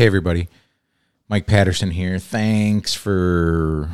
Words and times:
Hey, 0.00 0.06
everybody. 0.06 0.48
Mike 1.28 1.46
Patterson 1.46 1.90
here. 1.90 2.18
Thanks 2.18 2.94
for 2.94 3.90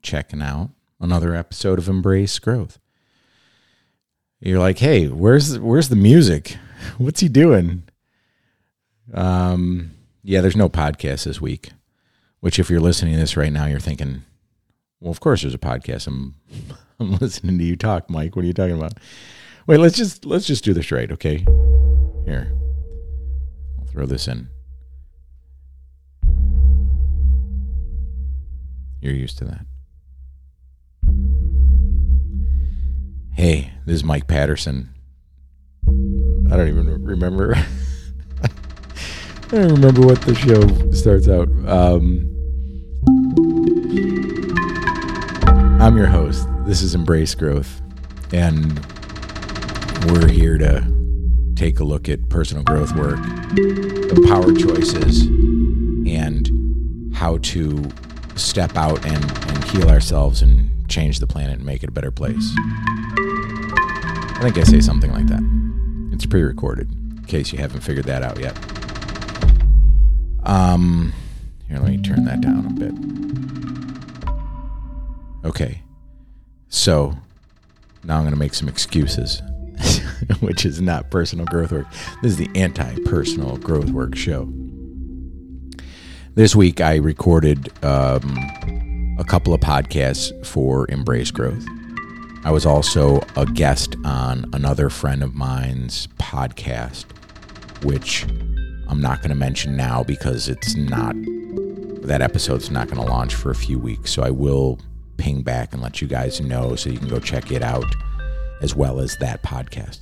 checking 0.00 0.40
out 0.42 0.70
another 1.00 1.34
episode 1.34 1.76
of 1.80 1.88
Embrace 1.88 2.38
Growth. 2.38 2.78
You're 4.38 4.60
like, 4.60 4.78
hey, 4.78 5.08
where's 5.08 5.58
where's 5.58 5.88
the 5.88 5.96
music? 5.96 6.56
What's 6.98 7.18
he 7.18 7.28
doing? 7.28 7.82
Um, 9.12 9.90
yeah, 10.22 10.40
there's 10.40 10.54
no 10.54 10.68
podcast 10.68 11.24
this 11.24 11.40
week. 11.40 11.72
Which, 12.38 12.60
if 12.60 12.70
you're 12.70 12.78
listening 12.78 13.14
to 13.14 13.20
this 13.20 13.36
right 13.36 13.52
now, 13.52 13.66
you're 13.66 13.80
thinking, 13.80 14.22
well, 15.00 15.10
of 15.10 15.18
course 15.18 15.42
there's 15.42 15.54
a 15.54 15.58
podcast. 15.58 16.06
I'm 16.06 16.36
I'm 17.00 17.16
listening 17.16 17.58
to 17.58 17.64
you 17.64 17.74
talk, 17.74 18.08
Mike. 18.08 18.36
What 18.36 18.44
are 18.44 18.46
you 18.46 18.54
talking 18.54 18.78
about? 18.78 19.00
Wait, 19.66 19.80
let's 19.80 19.96
just 19.96 20.24
let's 20.24 20.46
just 20.46 20.62
do 20.62 20.72
this 20.72 20.92
right, 20.92 21.10
okay? 21.10 21.44
Here. 22.24 22.56
Throw 23.94 24.06
this 24.06 24.26
in. 24.26 24.48
You're 29.00 29.14
used 29.14 29.38
to 29.38 29.44
that. 29.44 29.66
Hey, 33.34 33.70
this 33.86 33.94
is 33.94 34.02
Mike 34.02 34.26
Patterson. 34.26 34.92
I 35.86 36.56
don't 36.56 36.66
even 36.66 37.04
remember. 37.04 37.54
I 38.42 38.48
don't 39.52 39.74
remember 39.74 40.04
what 40.04 40.20
the 40.22 40.34
show 40.34 40.90
starts 40.90 41.28
out. 41.28 41.48
Um, 41.68 42.28
I'm 45.80 45.96
your 45.96 46.08
host. 46.08 46.48
This 46.66 46.82
is 46.82 46.96
Embrace 46.96 47.36
Growth, 47.36 47.80
and 48.32 48.84
we're 50.06 50.26
here 50.26 50.58
to 50.58 50.93
take 51.54 51.80
a 51.80 51.84
look 51.84 52.08
at 52.08 52.28
personal 52.28 52.62
growth 52.62 52.94
work, 52.94 53.22
the 53.54 54.24
power 54.28 54.52
choices, 54.52 55.22
and 56.06 57.14
how 57.14 57.38
to 57.38 57.84
step 58.36 58.76
out 58.76 59.04
and, 59.06 59.24
and 59.48 59.64
heal 59.64 59.88
ourselves 59.88 60.42
and 60.42 60.70
change 60.88 61.18
the 61.20 61.26
planet 61.26 61.56
and 61.56 61.64
make 61.64 61.82
it 61.82 61.88
a 61.88 61.92
better 61.92 62.10
place. 62.10 62.52
I 62.56 64.38
think 64.42 64.58
I 64.58 64.64
say 64.64 64.80
something 64.80 65.12
like 65.12 65.26
that. 65.28 65.42
It's 66.12 66.26
pre 66.26 66.42
recorded, 66.42 66.90
in 66.90 67.24
case 67.26 67.52
you 67.52 67.58
haven't 67.58 67.80
figured 67.80 68.06
that 68.06 68.22
out 68.22 68.38
yet. 68.38 68.56
Um, 70.44 71.12
here, 71.68 71.78
let 71.78 71.88
me 71.88 72.02
turn 72.02 72.24
that 72.26 72.40
down 72.40 72.66
a 72.66 72.70
bit. 72.70 72.92
Okay. 75.48 75.80
So, 76.68 77.16
now 78.02 78.16
I'm 78.16 78.22
going 78.22 78.34
to 78.34 78.38
make 78.38 78.54
some 78.54 78.68
excuses, 78.68 79.40
which 80.40 80.64
is 80.64 80.80
not 80.80 81.10
personal 81.10 81.46
growth 81.46 81.72
work. 81.72 81.86
This 82.22 82.32
is 82.32 82.36
the 82.36 82.50
anti 82.54 82.96
personal 83.04 83.56
growth 83.58 83.90
work 83.90 84.16
show. 84.16 84.52
This 86.34 86.56
week, 86.56 86.80
I 86.80 86.96
recorded 86.96 87.72
um, 87.84 89.16
a 89.18 89.24
couple 89.24 89.54
of 89.54 89.60
podcasts 89.60 90.44
for 90.44 90.90
Embrace 90.90 91.30
Growth. 91.30 91.64
I 92.44 92.50
was 92.50 92.66
also 92.66 93.20
a 93.36 93.46
guest 93.46 93.96
on 94.04 94.50
another 94.52 94.90
friend 94.90 95.22
of 95.22 95.34
mine's 95.34 96.08
podcast, 96.18 97.04
which 97.84 98.24
I'm 98.88 99.00
not 99.00 99.18
going 99.18 99.30
to 99.30 99.36
mention 99.36 99.76
now 99.76 100.02
because 100.02 100.48
it's 100.48 100.74
not, 100.74 101.14
that 102.02 102.20
episode's 102.20 102.70
not 102.70 102.88
going 102.88 103.00
to 103.00 103.10
launch 103.10 103.34
for 103.34 103.50
a 103.50 103.54
few 103.54 103.78
weeks. 103.78 104.12
So 104.12 104.22
I 104.22 104.30
will 104.30 104.78
ping 105.16 105.42
back 105.42 105.72
and 105.72 105.80
let 105.80 106.02
you 106.02 106.08
guys 106.08 106.40
know 106.40 106.74
so 106.76 106.90
you 106.90 106.98
can 106.98 107.08
go 107.08 107.20
check 107.20 107.50
it 107.52 107.62
out 107.62 107.86
as 108.60 108.74
well 108.74 109.00
as 109.00 109.16
that 109.18 109.42
podcast. 109.42 110.00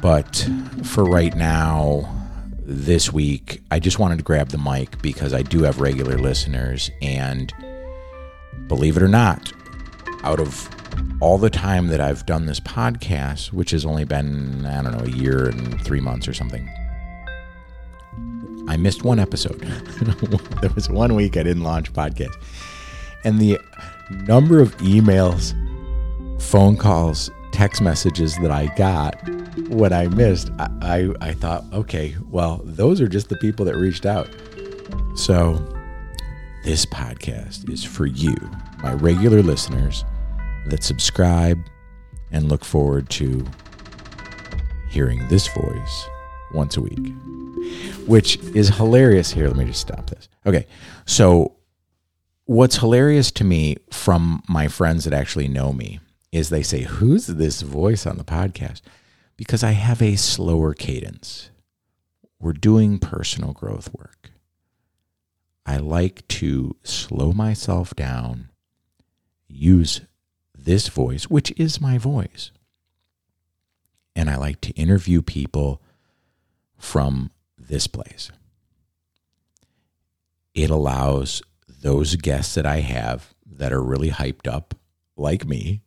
But 0.00 0.48
for 0.84 1.04
right 1.04 1.34
now, 1.34 2.24
this 2.66 3.12
week, 3.12 3.62
I 3.70 3.78
just 3.78 3.98
wanted 3.98 4.16
to 4.18 4.22
grab 4.24 4.48
the 4.48 4.58
mic 4.58 5.00
because 5.02 5.34
I 5.34 5.42
do 5.42 5.62
have 5.62 5.80
regular 5.80 6.18
listeners. 6.18 6.90
And 7.02 7.52
believe 8.68 8.96
it 8.96 9.02
or 9.02 9.08
not, 9.08 9.52
out 10.22 10.40
of 10.40 10.68
all 11.20 11.38
the 11.38 11.50
time 11.50 11.88
that 11.88 12.00
I've 12.00 12.24
done 12.26 12.46
this 12.46 12.60
podcast, 12.60 13.52
which 13.52 13.70
has 13.70 13.84
only 13.84 14.04
been, 14.04 14.66
I 14.66 14.82
don't 14.82 14.92
know, 14.92 15.04
a 15.04 15.10
year 15.10 15.48
and 15.48 15.80
three 15.82 16.00
months 16.00 16.26
or 16.26 16.34
something, 16.34 16.68
I 18.66 18.76
missed 18.78 19.04
one 19.04 19.18
episode. 19.18 19.60
there 20.60 20.70
was 20.70 20.88
one 20.88 21.14
week 21.14 21.36
I 21.36 21.42
didn't 21.42 21.64
launch 21.64 21.92
podcast. 21.92 22.34
And 23.24 23.38
the 23.38 23.58
number 24.10 24.60
of 24.60 24.76
emails, 24.78 25.54
phone 26.44 26.76
calls, 26.76 27.30
text 27.52 27.80
messages 27.80 28.36
that 28.38 28.50
I 28.50 28.66
got 28.76 29.16
when 29.68 29.92
I 29.92 30.08
missed, 30.08 30.50
I, 30.58 30.68
I, 30.82 31.28
I 31.28 31.32
thought, 31.32 31.64
okay, 31.72 32.14
well, 32.30 32.60
those 32.64 33.00
are 33.00 33.08
just 33.08 33.28
the 33.28 33.36
people 33.36 33.64
that 33.64 33.76
reached 33.76 34.06
out. 34.06 34.28
So 35.16 35.54
this 36.64 36.84
podcast 36.86 37.68
is 37.70 37.82
for 37.82 38.06
you, 38.06 38.34
my 38.82 38.92
regular 38.92 39.42
listeners 39.42 40.04
that 40.66 40.82
subscribe 40.82 41.58
and 42.30 42.48
look 42.48 42.64
forward 42.64 43.08
to 43.10 43.44
hearing 44.90 45.26
this 45.28 45.46
voice 45.48 46.08
once 46.52 46.76
a 46.76 46.80
week, 46.80 47.12
which 48.06 48.36
is 48.54 48.68
hilarious. 48.68 49.30
Here, 49.30 49.48
let 49.48 49.56
me 49.56 49.64
just 49.64 49.80
stop 49.80 50.10
this. 50.10 50.28
Okay. 50.46 50.66
So, 51.06 51.56
what's 52.44 52.76
hilarious 52.76 53.30
to 53.32 53.44
me 53.44 53.76
from 53.90 54.42
my 54.48 54.68
friends 54.68 55.04
that 55.04 55.12
actually 55.12 55.48
know 55.48 55.72
me 55.72 56.00
is 56.34 56.48
they 56.48 56.64
say, 56.64 56.82
Who's 56.82 57.28
this 57.28 57.62
voice 57.62 58.06
on 58.06 58.18
the 58.18 58.24
podcast? 58.24 58.82
Because 59.36 59.62
I 59.62 59.70
have 59.70 60.02
a 60.02 60.16
slower 60.16 60.74
cadence. 60.74 61.50
We're 62.40 62.52
doing 62.52 62.98
personal 62.98 63.52
growth 63.52 63.94
work. 63.94 64.30
I 65.64 65.76
like 65.76 66.26
to 66.28 66.76
slow 66.82 67.32
myself 67.32 67.94
down, 67.94 68.50
use 69.48 70.02
this 70.56 70.88
voice, 70.88 71.24
which 71.24 71.52
is 71.56 71.80
my 71.80 71.98
voice. 71.98 72.50
And 74.16 74.28
I 74.28 74.36
like 74.36 74.60
to 74.62 74.72
interview 74.72 75.22
people 75.22 75.80
from 76.76 77.30
this 77.56 77.86
place. 77.86 78.30
It 80.52 80.68
allows 80.68 81.42
those 81.68 82.16
guests 82.16 82.54
that 82.56 82.66
I 82.66 82.80
have 82.80 83.34
that 83.46 83.72
are 83.72 83.82
really 83.82 84.10
hyped 84.10 84.52
up, 84.52 84.74
like 85.16 85.46
me, 85.46 85.83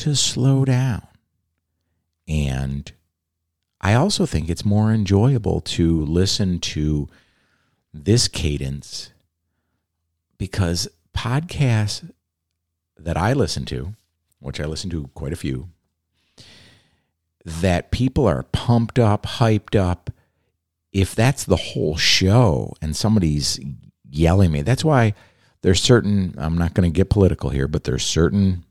to 0.00 0.16
slow 0.16 0.64
down. 0.64 1.06
And 2.28 2.90
I 3.80 3.94
also 3.94 4.26
think 4.26 4.48
it's 4.48 4.64
more 4.64 4.92
enjoyable 4.92 5.60
to 5.62 6.04
listen 6.04 6.58
to 6.60 7.08
this 7.92 8.28
cadence 8.28 9.10
because 10.38 10.88
podcasts 11.16 12.08
that 12.96 13.16
I 13.16 13.32
listen 13.32 13.64
to, 13.66 13.94
which 14.38 14.60
I 14.60 14.64
listen 14.64 14.90
to 14.90 15.08
quite 15.14 15.32
a 15.32 15.36
few, 15.36 15.68
that 17.44 17.90
people 17.90 18.26
are 18.26 18.44
pumped 18.44 18.98
up, 18.98 19.24
hyped 19.24 19.78
up. 19.78 20.10
If 20.92 21.14
that's 21.14 21.44
the 21.44 21.56
whole 21.56 21.96
show 21.96 22.74
and 22.82 22.94
somebody's 22.94 23.58
yelling 24.08 24.52
me, 24.52 24.62
that's 24.62 24.84
why 24.84 25.14
there's 25.62 25.82
certain, 25.82 26.34
I'm 26.38 26.58
not 26.58 26.74
going 26.74 26.90
to 26.90 26.96
get 26.96 27.10
political 27.10 27.50
here, 27.50 27.68
but 27.68 27.84
there's 27.84 28.04
certain 28.04 28.64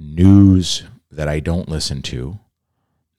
news 0.00 0.84
that 1.10 1.28
I 1.28 1.40
don't 1.40 1.68
listen 1.68 2.02
to 2.02 2.38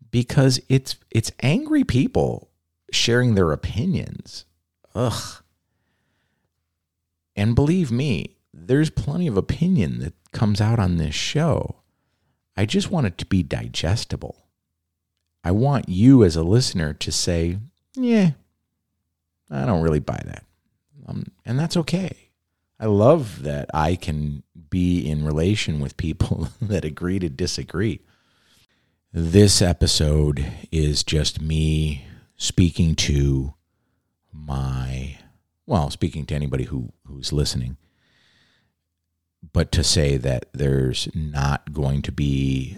because 0.10 0.60
it's 0.68 0.98
it's 1.10 1.32
angry 1.42 1.84
people 1.84 2.50
sharing 2.92 3.36
their 3.36 3.52
opinions. 3.52 4.46
Ugh. 4.94 5.44
And 7.36 7.56
believe 7.56 7.92
me, 7.92 8.36
there's 8.54 8.90
plenty 8.90 9.28
of 9.28 9.38
opinion 9.38 10.00
that 10.00 10.14
comes 10.34 10.60
out 10.60 10.80
on 10.80 10.98
this 10.98 11.16
show. 11.16 11.78
I 12.58 12.66
just 12.66 12.92
want 12.92 13.08
it 13.08 13.18
to 13.20 13.26
be 13.26 13.44
digestible. 13.44 14.48
I 15.44 15.52
want 15.52 15.90
you 15.90 16.24
as 16.24 16.36
a 16.36 16.44
listener 16.44 16.94
to 16.94 17.12
say, 17.12 17.58
yeah, 17.96 18.32
I 19.50 19.66
don't 19.66 19.82
really 19.82 20.00
buy 20.00 20.22
that. 20.26 20.44
Um, 21.08 21.26
and 21.46 21.58
that's 21.58 21.78
okay. 21.78 22.21
I 22.82 22.88
love 22.88 23.44
that 23.44 23.70
I 23.74 23.96
can 23.96 24.44
be 24.70 25.08
in 25.08 25.24
relation 25.26 25.80
with 25.80 25.96
people 25.96 26.50
that 26.62 26.84
agree 26.84 27.20
to 27.20 27.30
disagree. 27.30 28.02
This 29.14 29.62
episode 29.62 30.46
is 30.72 31.04
just 31.04 31.42
me 31.42 32.06
speaking 32.36 32.96
to 32.96 33.54
my, 34.34 35.18
well, 35.66 35.90
speaking 35.90 36.26
to 36.26 36.36
anybody 36.36 36.66
who, 36.66 36.92
who's 37.06 37.32
listening 37.32 37.78
but 39.54 39.72
to 39.74 39.84
say 39.84 40.18
that 40.18 40.46
there's 40.54 41.10
not 41.14 41.74
going 41.74 42.02
to 42.04 42.12
be 42.12 42.78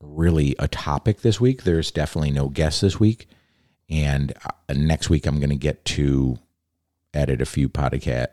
really 0.00 0.54
a 0.58 0.68
topic 0.68 1.20
this 1.20 1.40
week, 1.40 1.62
there's 1.62 1.90
definitely 1.90 2.30
no 2.30 2.48
guest 2.48 2.80
this 2.80 2.98
week. 2.98 3.28
And 3.88 4.32
uh, 4.44 4.74
next 4.74 5.10
week, 5.10 5.26
I'm 5.26 5.38
going 5.38 5.50
to 5.50 5.56
get 5.56 5.84
to 5.86 6.38
edit 7.12 7.42
a 7.42 7.46
few 7.46 7.68
podcast, 7.68 8.28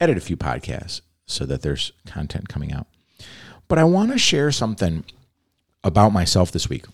edit 0.00 0.16
a 0.16 0.20
few 0.20 0.36
podcasts 0.36 1.00
so 1.26 1.44
that 1.46 1.62
there's 1.62 1.92
content 2.06 2.48
coming 2.48 2.72
out. 2.72 2.86
But 3.68 3.78
I 3.78 3.84
want 3.84 4.12
to 4.12 4.18
share 4.18 4.50
something 4.50 5.04
about 5.84 6.10
myself 6.10 6.50
this 6.50 6.68
week. 6.68 6.86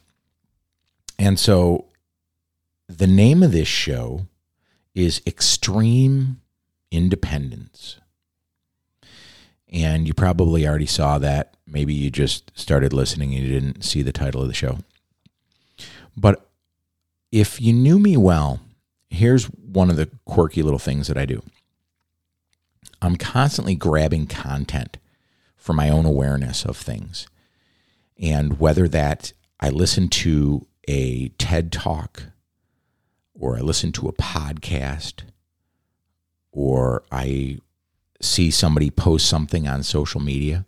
And 1.18 1.38
so 1.38 1.86
the 2.88 3.06
name 3.06 3.42
of 3.42 3.52
this 3.52 3.68
show 3.68 4.26
is 4.94 5.22
Extreme 5.26 6.40
Independence. 6.90 7.98
And 9.68 10.06
you 10.06 10.14
probably 10.14 10.66
already 10.66 10.86
saw 10.86 11.18
that. 11.18 11.56
Maybe 11.66 11.94
you 11.94 12.10
just 12.10 12.52
started 12.54 12.92
listening 12.92 13.34
and 13.34 13.42
you 13.42 13.52
didn't 13.52 13.82
see 13.82 14.02
the 14.02 14.12
title 14.12 14.42
of 14.42 14.48
the 14.48 14.54
show. 14.54 14.78
But 16.16 16.48
if 17.32 17.60
you 17.60 17.72
knew 17.72 17.98
me 17.98 18.16
well, 18.16 18.60
here's 19.10 19.46
one 19.46 19.90
of 19.90 19.96
the 19.96 20.08
quirky 20.24 20.62
little 20.62 20.78
things 20.78 21.08
that 21.08 21.16
I 21.16 21.24
do 21.24 21.42
I'm 23.04 23.16
constantly 23.16 23.74
grabbing 23.74 24.26
content 24.26 24.96
for 25.56 25.74
my 25.74 25.90
own 25.90 26.06
awareness 26.06 26.64
of 26.64 26.76
things. 26.76 27.26
And 28.18 28.58
whether 28.58 28.88
that 28.88 29.32
I 29.60 29.68
listen 29.68 30.08
to 30.08 30.66
a 30.88 31.28
TED 31.30 31.70
talk 31.70 32.24
or 33.34 33.58
I 33.58 33.60
listen 33.60 33.92
to 33.92 34.08
a 34.08 34.12
podcast 34.12 35.22
or 36.50 37.02
I 37.12 37.58
see 38.20 38.50
somebody 38.50 38.90
post 38.90 39.26
something 39.26 39.68
on 39.68 39.82
social 39.82 40.20
media, 40.20 40.64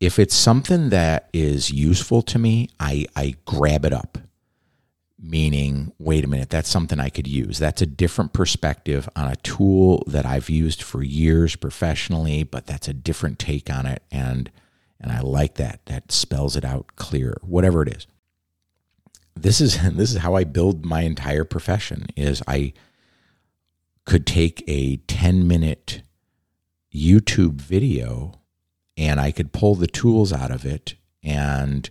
if 0.00 0.18
it's 0.18 0.34
something 0.34 0.88
that 0.90 1.28
is 1.32 1.70
useful 1.70 2.22
to 2.22 2.38
me, 2.38 2.70
I, 2.80 3.06
I 3.14 3.34
grab 3.44 3.84
it 3.84 3.92
up. 3.92 4.18
Meaning, 5.18 5.92
wait 5.98 6.24
a 6.24 6.28
minute, 6.28 6.50
that's 6.50 6.68
something 6.68 7.00
I 7.00 7.08
could 7.08 7.26
use. 7.26 7.58
That's 7.58 7.80
a 7.80 7.86
different 7.86 8.34
perspective 8.34 9.08
on 9.16 9.28
a 9.28 9.36
tool 9.36 10.04
that 10.06 10.26
I've 10.26 10.50
used 10.50 10.82
for 10.82 11.02
years 11.02 11.56
professionally, 11.56 12.42
but 12.42 12.66
that's 12.66 12.86
a 12.86 12.92
different 12.92 13.38
take 13.38 13.70
on 13.70 13.86
it. 13.86 14.02
And 14.10 14.50
and 15.00 15.12
I 15.12 15.20
like 15.20 15.54
that. 15.54 15.80
That 15.86 16.12
spells 16.12 16.56
it 16.56 16.64
out 16.64 16.96
clear, 16.96 17.38
whatever 17.42 17.82
it 17.82 17.96
is. 17.96 18.06
This 19.34 19.60
is 19.60 19.80
this 19.96 20.12
is 20.12 20.18
how 20.18 20.34
I 20.34 20.44
build 20.44 20.84
my 20.84 21.02
entire 21.02 21.44
profession 21.44 22.06
is 22.16 22.42
I 22.46 22.72
could 24.04 24.26
take 24.26 24.62
a 24.68 24.96
10 25.08 25.48
minute 25.48 26.02
YouTube 26.94 27.54
video 27.54 28.40
and 28.96 29.20
I 29.20 29.30
could 29.30 29.52
pull 29.52 29.74
the 29.74 29.86
tools 29.86 30.32
out 30.32 30.50
of 30.50 30.64
it 30.64 30.94
and 31.22 31.90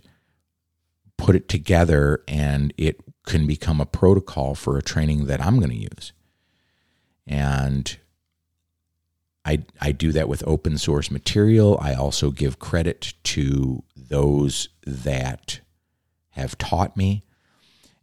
put 1.18 1.36
it 1.36 1.48
together 1.48 2.22
and 2.28 2.72
it 2.76 3.00
can 3.26 3.46
become 3.46 3.80
a 3.80 3.86
protocol 3.86 4.54
for 4.54 4.76
a 4.76 4.82
training 4.82 5.26
that 5.26 5.44
I'm 5.44 5.58
going 5.58 5.70
to 5.70 5.76
use. 5.76 6.12
And 7.26 7.96
I, 9.44 9.64
I 9.80 9.92
do 9.92 10.12
that 10.12 10.28
with 10.28 10.46
open 10.46 10.78
source 10.78 11.10
material. 11.10 11.78
I 11.80 11.94
also 11.94 12.30
give 12.30 12.58
credit 12.58 13.14
to 13.24 13.82
those 13.96 14.68
that 14.84 15.60
have 16.30 16.58
taught 16.58 16.96
me. 16.96 17.24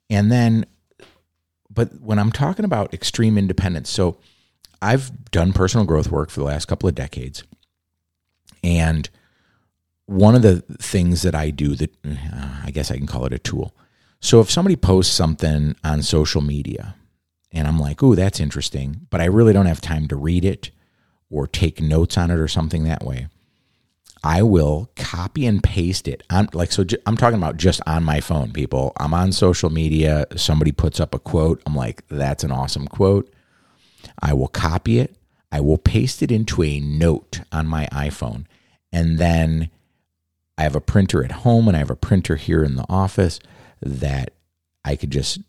And 0.09 0.31
then, 0.31 0.65
but 1.69 2.01
when 2.01 2.19
I'm 2.19 2.31
talking 2.31 2.65
about 2.65 2.93
extreme 2.93 3.37
independence, 3.37 3.89
so 3.89 4.17
I've 4.81 5.31
done 5.31 5.53
personal 5.53 5.85
growth 5.85 6.09
work 6.11 6.29
for 6.29 6.39
the 6.39 6.45
last 6.45 6.65
couple 6.65 6.89
of 6.89 6.95
decades. 6.95 7.43
And 8.63 9.09
one 10.05 10.35
of 10.35 10.41
the 10.41 10.61
things 10.79 11.21
that 11.21 11.35
I 11.35 11.49
do 11.49 11.75
that 11.75 11.95
uh, 12.05 12.61
I 12.63 12.71
guess 12.71 12.91
I 12.91 12.97
can 12.97 13.07
call 13.07 13.25
it 13.25 13.33
a 13.33 13.39
tool. 13.39 13.75
So 14.19 14.39
if 14.39 14.49
somebody 14.49 14.75
posts 14.75 15.13
something 15.13 15.75
on 15.83 16.01
social 16.01 16.41
media 16.41 16.95
and 17.51 17.67
I'm 17.67 17.79
like, 17.79 18.01
oh, 18.01 18.15
that's 18.15 18.39
interesting, 18.39 19.07
but 19.09 19.21
I 19.21 19.25
really 19.25 19.53
don't 19.53 19.65
have 19.65 19.81
time 19.81 20.07
to 20.07 20.15
read 20.15 20.45
it 20.45 20.71
or 21.29 21.47
take 21.47 21.81
notes 21.81 22.17
on 22.17 22.31
it 22.31 22.39
or 22.39 22.47
something 22.47 22.83
that 22.83 23.03
way, 23.03 23.27
I 24.23 24.41
will 24.41 24.89
copy 24.95 25.45
and 25.45 25.61
paste 25.61 26.07
it 26.07 26.23
I'm 26.29 26.47
like 26.53 26.71
so 26.71 26.85
I'm 27.05 27.17
talking 27.17 27.37
about 27.37 27.57
just 27.57 27.81
on 27.85 28.03
my 28.03 28.21
phone 28.21 28.53
people. 28.53 28.93
I'm 28.97 29.13
on 29.13 29.31
social 29.33 29.69
media, 29.69 30.25
somebody 30.35 30.71
puts 30.71 30.99
up 30.99 31.13
a 31.13 31.19
quote, 31.19 31.61
I'm 31.65 31.75
like 31.75 32.07
that's 32.07 32.43
an 32.43 32.51
awesome 32.51 32.87
quote. 32.87 33.31
I 34.21 34.33
will 34.33 34.47
copy 34.47 34.99
it, 34.99 35.15
I 35.51 35.59
will 35.59 35.77
paste 35.77 36.21
it 36.23 36.31
into 36.31 36.63
a 36.63 36.79
note 36.79 37.41
on 37.51 37.67
my 37.67 37.87
iPhone 37.91 38.45
and 38.93 39.17
then 39.17 39.69
I 40.57 40.63
have 40.63 40.75
a 40.75 40.81
printer 40.81 41.23
at 41.23 41.31
home 41.31 41.67
and 41.67 41.75
I 41.75 41.79
have 41.79 41.89
a 41.89 41.95
printer 41.95 42.35
here 42.35 42.63
in 42.63 42.75
the 42.75 42.85
office 42.89 43.39
that 43.81 44.33
I 44.85 44.95
could 44.95 45.11
just 45.11 45.39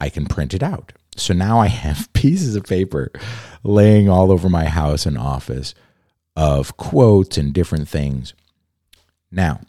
I 0.00 0.08
can 0.08 0.26
print 0.26 0.54
it 0.54 0.62
out. 0.62 0.92
So 1.16 1.34
now 1.34 1.60
I 1.60 1.68
have 1.68 2.12
pieces 2.12 2.56
of 2.56 2.64
paper 2.64 3.12
laying 3.62 4.08
all 4.08 4.32
over 4.32 4.48
my 4.48 4.64
house 4.64 5.06
and 5.06 5.16
office 5.16 5.74
of 6.34 6.76
quotes 6.76 7.36
and 7.36 7.52
different 7.52 7.88
things. 7.88 8.34
Now, 9.30 9.60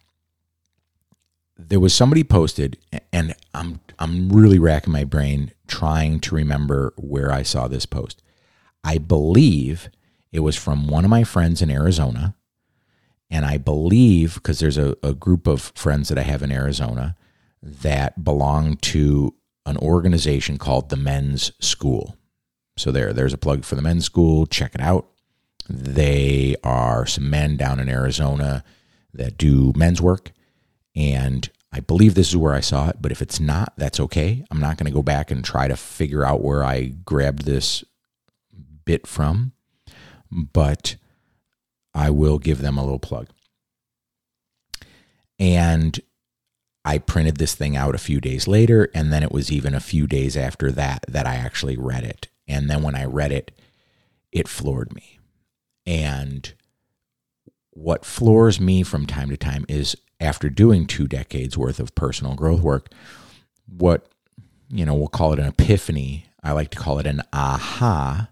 there 1.57 1.80
was 1.80 1.94
somebody 1.94 2.24
posted 2.24 2.77
and 3.12 3.35
I'm 3.53 3.80
I'm 4.00 4.30
really 4.30 4.59
racking 4.59 4.94
my 4.94 5.03
brain 5.03 5.51
trying 5.68 6.19
to 6.21 6.35
remember 6.35 6.94
where 6.97 7.31
I 7.31 7.44
saw 7.44 7.68
this 7.68 7.85
post. 7.85 8.21
I 8.83 8.97
believe 8.97 9.89
it 10.31 10.41
was 10.41 10.56
from 10.56 10.88
one 10.88 11.06
of 11.06 11.12
my 11.12 11.24
friends 11.24 11.62
in 11.62 11.69
Arizona. 11.69 12.35
And 13.33 13.45
I 13.45 13.57
believe, 13.57 14.35
because 14.35 14.59
there's 14.59 14.77
a, 14.77 14.95
a 15.01 15.15
group 15.15 15.47
of 15.47 15.74
friends 15.74 16.09
that 16.09 16.19
I 16.19 16.21
have 16.21 16.44
in 16.44 16.51
Arizona 16.51 17.15
that 17.63 18.24
belong 18.24 18.77
to 18.77 19.33
an 19.65 19.75
organization 19.77 20.59
called 20.59 20.89
the 20.89 20.97
Men's 20.97 21.51
School. 21.59 22.15
So 22.77 22.91
there, 22.91 23.12
there's 23.12 23.33
a 23.33 23.39
plug 23.39 23.65
for 23.65 23.74
the 23.74 23.81
Men's 23.81 24.06
School. 24.06 24.45
Check 24.45 24.75
it 24.75 24.81
out. 24.81 25.07
They 25.68 26.56
are 26.63 27.07
some 27.07 27.27
men 27.27 27.57
down 27.57 27.80
in 27.80 27.89
Arizona 27.89 28.63
that 29.15 29.35
do 29.39 29.74
men's 29.75 30.01
work, 30.01 30.31
and 30.95 31.50
I 31.71 31.80
believe 31.80 32.13
this 32.13 32.30
is 32.30 32.38
where 32.38 32.53
I 32.53 32.59
saw 32.59 32.89
it. 32.89 32.97
But 33.01 33.12
if 33.12 33.19
it's 33.19 33.39
not, 33.39 33.74
that's 33.77 34.00
okay. 34.00 34.45
I'm 34.51 34.59
not 34.59 34.77
going 34.77 34.85
to 34.85 34.95
go 34.95 35.01
back 35.01 35.31
and 35.31 35.44
try 35.44 35.68
to 35.68 35.75
figure 35.75 36.24
out 36.24 36.44
where 36.44 36.63
I 36.63 36.94
grabbed 37.03 37.45
this 37.45 37.83
bit 38.85 39.07
from, 39.07 39.53
but 40.30 40.97
I 41.94 42.10
will 42.10 42.40
give 42.40 42.60
them 42.62 42.78
a 42.78 42.84
little 42.84 43.00
plug. 43.00 43.28
And 45.40 46.00
I 46.86 46.98
printed 46.98 47.38
this 47.38 47.56
thing 47.56 47.75
out 47.78 47.95
a 47.95 48.00
few 48.00 48.19
days 48.19 48.48
later, 48.48 48.90
and 48.94 49.12
then 49.12 49.24
it 49.24 49.31
was 49.31 49.51
even 49.51 49.74
a 49.74 49.80
few 49.80 50.06
days 50.07 50.36
after 50.36 50.72
that 50.72 51.06
that 51.07 51.25
I 51.25 51.36
actually 51.36 51.78
read 51.78 52.04
it. 52.04 52.28
And 52.48 52.69
then 52.69 52.84
when 52.84 52.95
I 52.95 53.06
read 53.06 53.31
it, 53.31 53.51
it 54.31 54.48
floored 54.48 54.94
me. 54.94 55.19
And 55.86 56.54
what 57.72 58.06
floors 58.06 58.60
me 58.60 58.84
from 58.84 59.06
time 59.06 59.30
to 59.30 59.38
time 59.38 59.66
is 59.69 59.95
after 60.19 60.50
doing 60.50 60.86
two 60.86 61.07
decades 61.07 61.57
worth 61.57 61.80
of 61.80 61.95
personal 61.95 62.36
growth 62.36 62.62
work, 62.62 62.90
what, 63.66 64.07
you 64.69 64.86
know, 64.86 64.94
we'll 64.94 65.07
call 65.07 65.34
it 65.34 65.40
an 65.40 65.48
epiphany. 65.48 66.25
I 66.44 66.52
like 66.52 66.71
to 66.71 66.80
call 66.80 67.00
it 67.00 67.07
an 67.07 67.21
aha. 67.31 68.30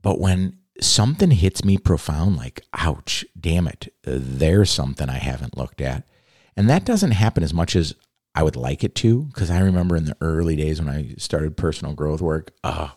But 0.00 0.20
when 0.20 0.58
something 0.80 1.30
hits 1.30 1.64
me 1.64 1.78
profound, 1.78 2.36
like, 2.36 2.64
ouch, 2.72 3.24
damn 3.38 3.66
it, 3.66 3.92
there's 4.04 4.70
something 4.70 5.08
I 5.08 5.18
haven't 5.18 5.56
looked 5.56 5.80
at 5.80 6.04
and 6.56 6.68
that 6.68 6.84
doesn't 6.84 7.12
happen 7.12 7.42
as 7.42 7.54
much 7.54 7.74
as 7.76 7.94
I 8.34 8.42
would 8.42 8.56
like 8.56 8.82
it 8.84 8.94
to, 8.96 9.24
because 9.24 9.50
I 9.50 9.60
remember 9.60 9.96
in 9.96 10.04
the 10.04 10.16
early 10.20 10.56
days 10.56 10.80
when 10.80 10.88
I 10.88 11.14
started 11.18 11.56
personal 11.56 11.94
growth 11.94 12.20
work, 12.20 12.52
oh, 12.64 12.94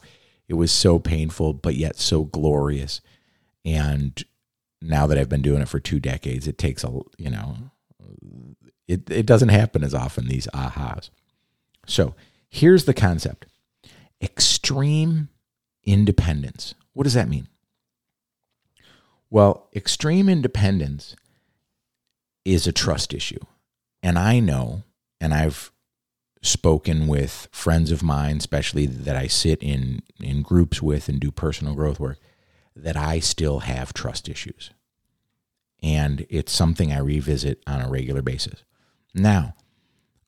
it 0.47 0.53
was 0.53 0.71
so 0.71 0.99
painful, 0.99 1.53
but 1.53 1.75
yet 1.75 1.97
so 1.97 2.23
glorious. 2.23 3.01
And 3.63 4.23
now 4.81 5.07
that 5.07 5.17
I've 5.17 5.29
been 5.29 5.41
doing 5.41 5.61
it 5.61 5.67
for 5.67 5.79
two 5.79 5.99
decades, 5.99 6.47
it 6.47 6.57
takes 6.57 6.83
a, 6.83 6.99
you 7.17 7.29
know, 7.29 7.57
it, 8.87 9.09
it 9.09 9.25
doesn't 9.25 9.49
happen 9.49 9.83
as 9.83 9.93
often, 9.93 10.27
these 10.27 10.47
ahas. 10.53 11.09
So 11.87 12.15
here's 12.49 12.85
the 12.85 12.93
concept 12.93 13.47
extreme 14.21 15.29
independence. 15.83 16.75
What 16.93 17.03
does 17.03 17.13
that 17.13 17.27
mean? 17.27 17.47
Well, 19.29 19.67
extreme 19.75 20.29
independence 20.29 21.15
is 22.43 22.67
a 22.67 22.71
trust 22.71 23.13
issue. 23.13 23.39
And 24.03 24.19
I 24.19 24.39
know, 24.39 24.83
and 25.19 25.33
I've 25.33 25.71
spoken 26.43 27.07
with 27.07 27.47
friends 27.51 27.91
of 27.91 28.03
mine, 28.03 28.37
especially 28.37 28.85
that 28.85 29.15
I 29.15 29.27
sit 29.27 29.61
in, 29.63 30.03
in 30.21 30.43
groups 30.43 30.81
with 30.81 31.09
and 31.09 31.19
do 31.19 31.31
personal 31.31 31.73
growth 31.73 31.99
work, 31.99 32.19
that 32.75 32.95
I 32.95 33.19
still 33.19 33.59
have 33.59 33.93
trust 33.93 34.29
issues. 34.29 34.69
And 35.81 36.25
it's 36.29 36.51
something 36.51 36.91
I 36.91 36.99
revisit 36.99 37.63
on 37.65 37.81
a 37.81 37.89
regular 37.89 38.21
basis. 38.21 38.63
Now, 39.13 39.55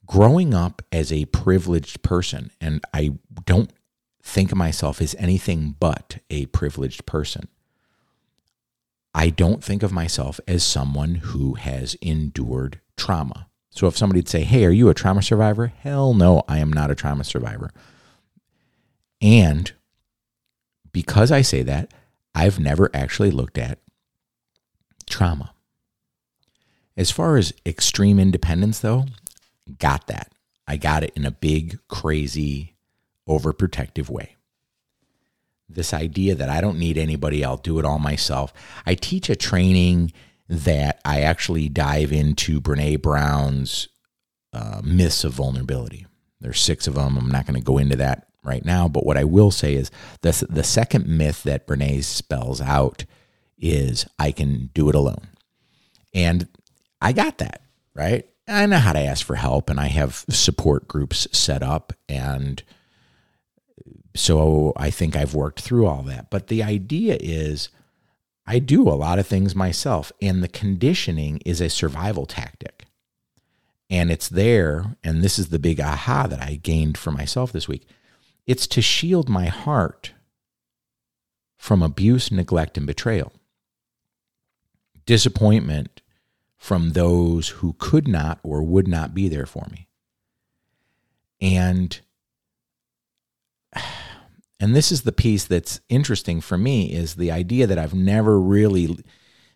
growing 0.06 0.54
up 0.54 0.82
as 0.92 1.12
a 1.12 1.26
privileged 1.26 2.02
person, 2.02 2.52
and 2.60 2.84
I 2.94 3.12
don't 3.46 3.72
think 4.24 4.52
of 4.52 4.58
myself 4.58 5.02
as 5.02 5.16
anything 5.20 5.76
but 5.80 6.18
a 6.30 6.48
privileged 6.48 7.06
person, 7.06 7.48
I 9.14 9.30
don't 9.30 9.64
think 9.64 9.84
of 9.84 9.92
myself 9.92 10.40
as 10.48 10.64
someone 10.64 11.16
who 11.16 11.56
has 11.56 11.96
endured 11.96 12.80
trauma. 12.98 13.48
So 13.72 13.88
if 13.88 13.98
somebody'd 13.98 14.30
say, 14.30 14.44
Hey, 14.44 14.66
are 14.66 14.72
you 14.72 14.90
a 14.90 14.94
trauma 14.94 15.22
survivor? 15.22 15.68
Hell 15.68 16.14
no, 16.14 16.44
I 16.48 16.60
am 16.60 16.72
not 16.72 16.92
a 16.92 16.96
trauma 16.96 17.24
survivor. 17.24 17.72
And 19.22 19.72
because 20.92 21.32
I 21.32 21.42
say 21.42 21.64
that, 21.64 21.94
I've 22.34 22.60
never 22.60 22.90
actually 22.94 23.32
looked 23.32 23.58
at 23.58 23.80
trauma. 25.08 25.54
As 26.96 27.12
far 27.12 27.38
as 27.38 27.54
extreme 27.66 28.20
independence, 28.20 28.80
though, 28.80 29.06
got 29.80 30.08
that. 30.08 30.32
I 30.68 30.78
got 30.78 31.04
it 31.04 31.14
in 31.16 31.26
a 31.26 31.32
big, 31.32 31.80
crazy, 31.88 32.76
overprotective 33.28 34.10
way. 34.10 34.37
This 35.70 35.94
idea 35.94 36.36
that 36.36 36.50
I 36.50 36.62
don't 36.62 36.80
need 36.80 36.98
anybody, 36.98 37.44
I'll 37.44 37.58
do 37.58 37.80
it 37.80 37.86
all 37.86 38.00
myself. 38.00 38.54
I 38.86 38.96
teach 38.96 39.30
a 39.30 39.36
training 39.36 40.14
that 40.48 41.02
I 41.04 41.22
actually 41.22 41.68
dive 41.70 42.12
into 42.12 42.62
Brene 42.62 43.02
Brown's 43.02 43.90
uh, 44.54 44.82
myths 44.84 45.24
of 45.24 45.34
vulnerability. 45.34 46.06
There's 46.40 46.62
six 46.62 46.88
of 46.88 46.96
them. 46.96 47.18
I'm 47.18 47.32
not 47.32 47.46
going 47.46 47.60
to 47.60 47.66
go 47.66 47.78
into 47.78 47.98
that 47.98 48.28
right 48.44 48.64
now, 48.64 48.88
but 48.88 49.06
what 49.06 49.18
I 49.18 49.26
will 49.26 49.52
say 49.52 49.76
is 49.76 49.92
the, 50.22 50.46
the 50.50 50.64
second 50.64 51.08
myth 51.08 51.44
that 51.44 51.68
Brene 51.68 52.04
spells 52.04 52.62
out 52.62 53.06
is 53.58 54.06
I 54.18 54.32
can 54.32 54.70
do 54.74 54.88
it 54.90 54.96
alone. 54.96 55.28
And 56.14 56.48
I 57.02 57.12
got 57.12 57.40
that, 57.40 57.62
right? 57.94 58.26
I 58.48 58.66
know 58.66 58.78
how 58.78 58.94
to 58.94 59.00
ask 59.00 59.26
for 59.26 59.36
help 59.36 59.70
and 59.70 59.80
I 59.80 59.88
have 59.88 60.24
support 60.30 60.88
groups 60.88 61.28
set 61.32 61.62
up. 61.62 61.92
And 62.08 62.64
so 64.18 64.74
I 64.76 64.90
think 64.90 65.16
I've 65.16 65.34
worked 65.34 65.62
through 65.62 65.86
all 65.86 66.04
that. 66.04 66.30
But 66.30 66.48
the 66.48 66.64
idea 66.64 67.18
is 67.20 67.70
I 68.46 68.60
do 68.60 68.84
a 68.88 68.92
lot 68.92 69.20
of 69.20 69.28
things 69.28 69.56
myself, 69.56 70.12
and 70.22 70.42
the 70.42 70.48
conditioning 70.48 71.42
is 71.46 71.62
a 71.62 71.70
survival 71.70 72.26
tactic. 72.26 72.86
And 73.90 74.12
it's 74.12 74.28
there, 74.28 74.98
and 75.04 75.24
this 75.24 75.38
is 75.38 75.50
the 75.50 75.60
big 75.60 75.80
aha 75.80 76.28
that 76.28 76.42
I 76.42 76.56
gained 76.56 76.98
for 76.98 77.12
myself 77.12 77.52
this 77.52 77.68
week. 77.68 77.88
It's 78.46 78.68
to 78.68 78.82
shield 78.82 79.30
my 79.30 79.48
heart 79.48 80.14
from 81.58 81.82
abuse, 81.82 82.32
neglect, 82.32 82.78
and 82.78 82.88
betrayal. 82.88 83.34
Disappointment 85.06 86.02
from 86.58 86.92
those 86.92 87.50
who 87.50 87.74
could 87.80 88.08
not 88.08 88.40
or 88.44 88.64
would 88.64 88.88
not 88.88 89.14
be 89.14 89.28
there 89.28 89.46
for 89.46 89.68
me. 89.72 89.88
And 91.40 92.00
and 94.60 94.76
this 94.76 94.92
is 94.92 95.02
the 95.04 95.12
piece 95.12 95.46
that's 95.46 95.80
interesting 95.90 96.42
for 96.42 96.58
me 96.58 96.92
is 96.92 97.16
the 97.16 97.32
idea 97.32 97.68
that 97.68 97.78
I've 97.78 97.94
never 97.94 98.40
really 98.40 98.98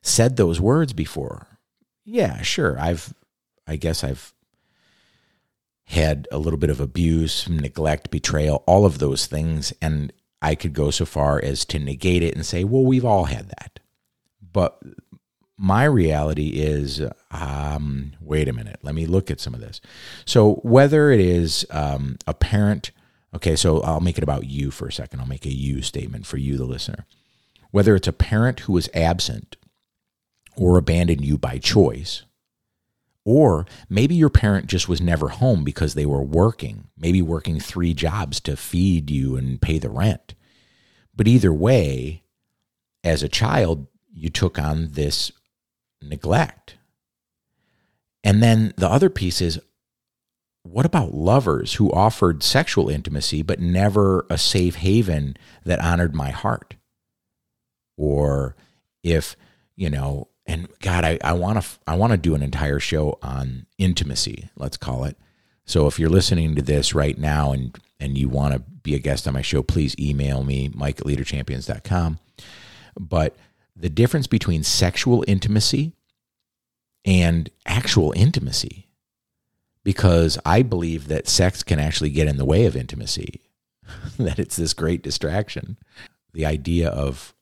said 0.01 0.36
those 0.36 0.60
words 0.62 0.93
before. 0.93 1.48
Yeah, 2.05 2.41
sure. 2.41 2.79
I've 2.79 3.13
I 3.67 3.75
guess 3.75 4.03
I've 4.03 4.34
had 5.86 6.27
a 6.31 6.38
little 6.38 6.60
bit 6.60 6.70
of 6.70 6.79
abuse, 6.79 7.50
neglect, 7.50 8.12
betrayal, 8.12 8.63
all 8.65 8.86
of 8.86 9.00
those 9.00 9.25
things 9.25 9.74
and 9.81 10.13
I 10.41 10.55
could 10.55 10.74
go 10.74 10.89
so 10.89 11.05
far 11.05 11.39
as 11.41 11.65
to 11.65 11.79
negate 11.79 12.24
it 12.24 12.36
and 12.36 12.46
say, 12.46 12.63
well, 12.63 12.84
we've 12.84 13.05
all 13.05 13.25
had 13.25 13.50
that. 13.50 13.79
But 14.51 14.81
my 15.58 15.84
reality 15.84 16.48
is 16.48 17.01
um, 17.29 18.13
wait 18.20 18.48
a 18.48 18.53
minute, 18.53 18.79
let 18.81 18.96
me 18.96 19.05
look 19.05 19.29
at 19.29 19.39
some 19.39 19.53
of 19.53 19.60
this. 19.60 19.79
So, 20.25 20.55
whether 20.63 21.12
it 21.12 21.20
is 21.20 21.65
um, 21.70 22.17
a 22.25 22.34
parent, 22.34 22.91
okay, 23.36 23.56
so 23.56 23.82
I'll 23.82 24.00
make 24.00 24.18
it 24.18 24.24
about 24.24 24.48
you 24.48 24.72
for 24.72 24.88
a 24.88 24.92
second. 24.92 25.20
I'll 25.20 25.28
make 25.28 25.46
a 25.46 25.54
you 25.54 25.82
statement 25.82 26.26
for 26.26 26.38
you, 26.38 26.58
the 26.58 26.66
listener. 26.66 27.06
Whether 27.72 27.96
it's 27.96 28.08
a 28.08 28.14
parent 28.14 28.62
who 28.62 28.74
was 28.74 28.90
absent 28.94 29.56
or 30.56 30.78
abandoned 30.78 31.24
you 31.24 31.38
by 31.38 31.58
choice, 31.58 32.24
or 33.24 33.66
maybe 33.90 34.16
your 34.16 34.30
parent 34.30 34.66
just 34.68 34.90
was 34.90 35.00
never 35.00 35.30
home 35.30 35.64
because 35.64 35.94
they 35.94 36.06
were 36.06 36.24
working, 36.24 36.88
maybe 36.98 37.22
working 37.22 37.60
three 37.60 37.94
jobs 37.94 38.40
to 38.42 38.58
feed 38.58 39.10
you 39.10 39.36
and 39.36 39.62
pay 39.62 39.78
the 39.78 39.90
rent. 39.90 40.34
But 41.16 41.28
either 41.28 41.54
way, 41.54 42.24
as 43.04 43.22
a 43.24 43.30
child, 43.30 43.88
you 44.14 44.30
took 44.30 44.60
on 44.60 44.90
this 44.92 45.32
neglect. 46.02 46.78
And 48.24 48.42
then 48.42 48.74
the 48.78 48.90
other 48.90 49.10
piece 49.10 49.42
is 49.42 49.60
what 50.63 50.86
about 50.86 51.13
lovers 51.13 51.75
who 51.75 51.91
offered 51.91 52.44
sexual 52.44 52.89
intimacy 52.89 53.41
but 53.41 53.60
never 53.60 54.25
a 54.30 54.38
safe 54.38 54.75
haven 54.75 55.36
that 55.65 55.80
honored 55.80 56.13
my 56.13 56.30
heart? 56.30 56.75
Or 57.98 58.56
if, 59.03 59.36
you 59.75 59.89
know, 59.89 60.27
and 60.46 60.68
God, 60.80 61.03
I, 61.03 61.18
I 61.24 61.34
want 61.34 61.62
to 61.62 61.70
I 61.88 61.96
want 61.96 62.12
to 62.12 62.18
do 62.18 62.36
an 62.36 62.44
entire 62.44 62.80
show 62.80 63.18
on 63.22 63.65
intimacy, 63.77 64.50
let's 64.56 64.77
call 64.77 65.03
it. 65.03 65.18
So 65.65 65.88
if 65.88 66.00
you're 66.00 66.10
listening 66.10 66.56
to 66.56 66.62
this 66.62 66.94
right 66.94 67.18
now 67.18 67.51
and 67.51 67.77
and 68.00 68.18
you 68.18 68.27
want 68.27 68.53
to 68.53 68.60
be 68.60 68.96
a 68.96 69.00
guest 69.00 69.27
on 69.27 69.34
my 69.34 69.41
show, 69.41 69.62
please 69.62 69.96
email 70.00 70.44
me, 70.44 70.72
mike 70.74 71.00
at 71.00 71.06
leaderchampions.com. 71.06 72.20
But 73.00 73.36
the 73.75 73.89
difference 73.89 74.27
between 74.27 74.63
sexual 74.63 75.24
intimacy 75.27 75.94
and 77.06 77.50
actual 77.65 78.13
intimacy 78.15 78.88
because 79.84 80.38
I 80.46 80.62
believe 80.62 81.08
that 81.08 81.28
sex 81.28 81.64
can 81.64 81.80
actually 81.80 82.10
get 82.10 82.28
in 82.28 82.38
the 82.38 82.46
way 82.46 82.66
of 82.66 82.76
intimacy, 82.76 83.42
that 84.18 84.40
it's 84.40 84.56
this 84.56 84.74
great 84.74 85.02
distraction. 85.02 85.78
The 86.34 86.46
idea 86.46 86.90
of 86.90 87.34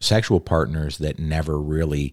sexual 0.00 0.40
partners 0.40 0.98
that 0.98 1.18
never 1.18 1.58
really 1.58 2.12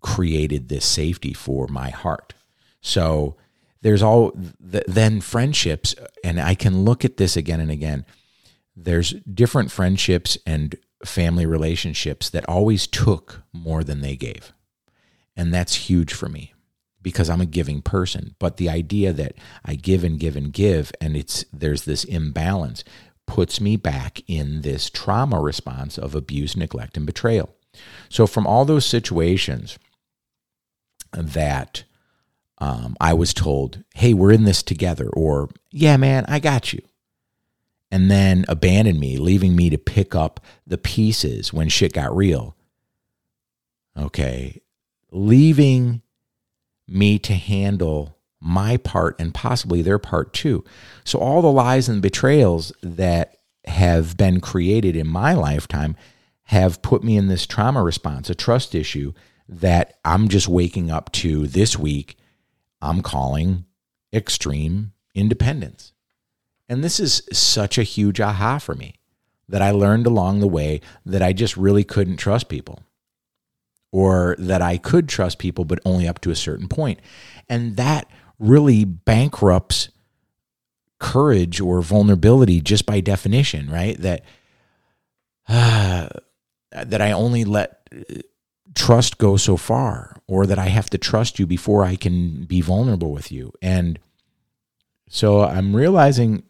created 0.00 0.68
this 0.68 0.84
safety 0.84 1.34
for 1.34 1.66
my 1.68 1.90
heart. 1.90 2.34
So 2.80 3.36
there's 3.82 4.02
all 4.02 4.32
then 4.34 5.20
friendships, 5.20 5.94
and 6.24 6.40
I 6.40 6.54
can 6.54 6.84
look 6.84 7.04
at 7.04 7.18
this 7.18 7.36
again 7.36 7.60
and 7.60 7.70
again. 7.70 8.06
There's 8.74 9.10
different 9.32 9.70
friendships 9.70 10.38
and 10.46 10.74
family 11.04 11.44
relationships 11.44 12.30
that 12.30 12.48
always 12.48 12.86
took 12.86 13.42
more 13.52 13.84
than 13.84 14.00
they 14.00 14.16
gave. 14.16 14.52
And 15.36 15.52
that's 15.52 15.74
huge 15.74 16.12
for 16.12 16.28
me 16.28 16.54
because 17.02 17.30
I'm 17.30 17.40
a 17.40 17.46
giving 17.46 17.82
person. 17.82 18.34
But 18.38 18.56
the 18.56 18.68
idea 18.68 19.12
that 19.12 19.34
I 19.64 19.74
give 19.74 20.04
and 20.04 20.18
give 20.18 20.36
and 20.36 20.52
give 20.52 20.92
and 21.00 21.16
it's 21.16 21.44
there's 21.52 21.84
this 21.84 22.04
imbalance 22.04 22.84
puts 23.26 23.60
me 23.60 23.76
back 23.76 24.22
in 24.26 24.62
this 24.62 24.90
trauma 24.90 25.40
response 25.40 25.98
of 25.98 26.14
abuse, 26.14 26.56
neglect, 26.56 26.96
and 26.96 27.06
betrayal. 27.06 27.54
So 28.08 28.26
from 28.26 28.46
all 28.46 28.64
those 28.64 28.84
situations 28.84 29.78
that 31.12 31.84
um, 32.58 32.96
I 33.00 33.14
was 33.14 33.32
told, 33.32 33.84
hey, 33.94 34.12
we're 34.14 34.32
in 34.32 34.44
this 34.44 34.62
together, 34.62 35.08
or 35.08 35.48
yeah, 35.70 35.96
man, 35.96 36.24
I 36.28 36.40
got 36.40 36.72
you. 36.72 36.82
And 37.92 38.10
then 38.10 38.44
abandon 38.48 39.00
me, 39.00 39.16
leaving 39.16 39.56
me 39.56 39.70
to 39.70 39.78
pick 39.78 40.14
up 40.14 40.40
the 40.66 40.78
pieces 40.78 41.52
when 41.52 41.68
shit 41.68 41.92
got 41.92 42.14
real. 42.14 42.56
Okay 43.96 44.60
leaving 45.12 46.02
me 46.90 47.18
to 47.20 47.34
handle 47.34 48.18
my 48.40 48.76
part 48.76 49.20
and 49.20 49.34
possibly 49.34 49.82
their 49.82 49.98
part 49.98 50.32
too. 50.32 50.64
So, 51.04 51.18
all 51.18 51.42
the 51.42 51.52
lies 51.52 51.88
and 51.88 52.02
betrayals 52.02 52.72
that 52.82 53.38
have 53.66 54.16
been 54.16 54.40
created 54.40 54.96
in 54.96 55.06
my 55.06 55.34
lifetime 55.34 55.96
have 56.44 56.82
put 56.82 57.04
me 57.04 57.16
in 57.16 57.28
this 57.28 57.46
trauma 57.46 57.82
response, 57.82 58.28
a 58.30 58.34
trust 58.34 58.74
issue 58.74 59.12
that 59.48 59.98
I'm 60.04 60.28
just 60.28 60.48
waking 60.48 60.90
up 60.90 61.12
to 61.12 61.46
this 61.46 61.78
week. 61.78 62.16
I'm 62.82 63.02
calling 63.02 63.66
extreme 64.12 64.92
independence. 65.14 65.92
And 66.68 66.82
this 66.82 66.98
is 66.98 67.22
such 67.32 67.78
a 67.78 67.82
huge 67.82 68.20
aha 68.20 68.58
for 68.58 68.74
me 68.74 68.94
that 69.48 69.62
I 69.62 69.72
learned 69.72 70.06
along 70.06 70.40
the 70.40 70.48
way 70.48 70.80
that 71.04 71.22
I 71.22 71.32
just 71.32 71.56
really 71.56 71.84
couldn't 71.84 72.16
trust 72.16 72.48
people 72.48 72.80
or 73.92 74.36
that 74.38 74.62
I 74.62 74.78
could 74.78 75.08
trust 75.08 75.38
people, 75.38 75.64
but 75.64 75.80
only 75.84 76.06
up 76.06 76.20
to 76.20 76.30
a 76.30 76.36
certain 76.36 76.68
point. 76.68 77.00
And 77.48 77.76
that 77.76 78.08
really 78.38 78.84
bankrupts 78.84 79.90
courage 80.98 81.60
or 81.60 81.82
vulnerability 81.82 82.60
just 82.60 82.86
by 82.86 83.00
definition, 83.00 83.70
right? 83.70 83.98
That 83.98 84.22
uh, 85.48 86.08
that 86.72 87.02
I 87.02 87.12
only 87.12 87.44
let 87.44 87.88
uh, 87.92 88.20
trust 88.74 89.18
go 89.18 89.36
so 89.36 89.56
far, 89.56 90.20
or 90.28 90.46
that 90.46 90.58
I 90.58 90.66
have 90.66 90.88
to 90.90 90.98
trust 90.98 91.40
you 91.40 91.46
before 91.46 91.84
I 91.84 91.96
can 91.96 92.44
be 92.44 92.60
vulnerable 92.60 93.10
with 93.10 93.32
you. 93.32 93.52
And 93.60 93.98
so 95.08 95.42
I'm 95.42 95.74
realizing 95.74 96.44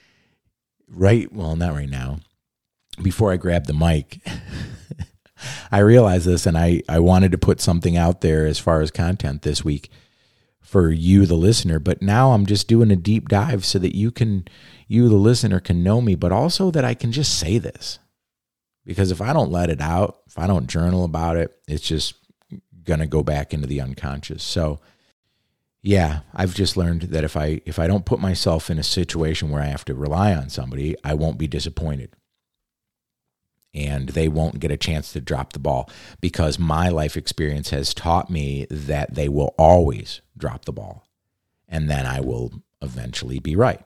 right, 0.88 1.30
well, 1.30 1.56
not 1.56 1.74
right 1.74 1.90
now, 1.90 2.20
before 3.02 3.32
I 3.32 3.36
grab 3.36 3.66
the 3.66 3.74
mic. 3.74 4.20
I 5.70 5.78
realized 5.78 6.26
this 6.26 6.46
and 6.46 6.56
I, 6.56 6.82
I 6.88 6.98
wanted 6.98 7.32
to 7.32 7.38
put 7.38 7.60
something 7.60 7.96
out 7.96 8.20
there 8.20 8.46
as 8.46 8.58
far 8.58 8.80
as 8.80 8.90
content 8.90 9.42
this 9.42 9.64
week 9.64 9.90
for 10.60 10.90
you, 10.90 11.26
the 11.26 11.36
listener. 11.36 11.78
But 11.78 12.02
now 12.02 12.32
I'm 12.32 12.46
just 12.46 12.68
doing 12.68 12.90
a 12.90 12.96
deep 12.96 13.28
dive 13.28 13.64
so 13.64 13.78
that 13.78 13.96
you 13.96 14.10
can, 14.10 14.46
you, 14.88 15.08
the 15.08 15.16
listener, 15.16 15.60
can 15.60 15.82
know 15.82 16.00
me, 16.00 16.14
but 16.14 16.32
also 16.32 16.70
that 16.72 16.84
I 16.84 16.94
can 16.94 17.12
just 17.12 17.38
say 17.38 17.58
this. 17.58 17.98
Because 18.84 19.10
if 19.10 19.20
I 19.20 19.32
don't 19.32 19.50
let 19.50 19.70
it 19.70 19.80
out, 19.80 20.18
if 20.26 20.38
I 20.38 20.46
don't 20.46 20.68
journal 20.68 21.04
about 21.04 21.36
it, 21.36 21.56
it's 21.66 21.86
just 21.86 22.14
going 22.84 23.00
to 23.00 23.06
go 23.06 23.22
back 23.22 23.52
into 23.52 23.66
the 23.66 23.80
unconscious. 23.80 24.44
So, 24.44 24.80
yeah, 25.82 26.20
I've 26.34 26.54
just 26.54 26.76
learned 26.76 27.02
that 27.02 27.24
if 27.24 27.36
I 27.36 27.60
if 27.64 27.78
I 27.78 27.86
don't 27.86 28.06
put 28.06 28.20
myself 28.20 28.70
in 28.70 28.78
a 28.78 28.84
situation 28.84 29.50
where 29.50 29.62
I 29.62 29.66
have 29.66 29.84
to 29.86 29.94
rely 29.94 30.34
on 30.34 30.50
somebody, 30.50 30.96
I 31.04 31.14
won't 31.14 31.38
be 31.38 31.48
disappointed 31.48 32.14
and 33.76 34.08
they 34.10 34.26
won't 34.26 34.58
get 34.58 34.70
a 34.70 34.76
chance 34.76 35.12
to 35.12 35.20
drop 35.20 35.52
the 35.52 35.58
ball 35.58 35.88
because 36.20 36.58
my 36.58 36.88
life 36.88 37.16
experience 37.16 37.70
has 37.70 37.92
taught 37.92 38.30
me 38.30 38.66
that 38.70 39.14
they 39.14 39.28
will 39.28 39.54
always 39.58 40.22
drop 40.36 40.64
the 40.64 40.72
ball 40.72 41.06
and 41.68 41.90
then 41.90 42.06
I 42.06 42.20
will 42.20 42.62
eventually 42.80 43.38
be 43.38 43.54
right. 43.54 43.84